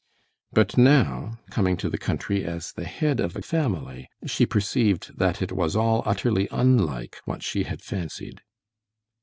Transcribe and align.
But 0.51 0.79
now 0.79 1.37
coming 1.51 1.77
to 1.77 1.87
the 1.87 1.99
country 1.99 2.43
as 2.43 2.71
the 2.73 2.85
head 2.87 3.19
of 3.19 3.35
a 3.35 3.43
family, 3.43 4.09
she 4.25 4.47
perceived 4.47 5.15
that 5.19 5.43
it 5.43 5.51
was 5.51 5.75
all 5.75 6.01
utterly 6.07 6.47
unlike 6.49 7.17
what 7.25 7.43
she 7.43 7.65
had 7.65 7.83
fancied. 7.83 8.41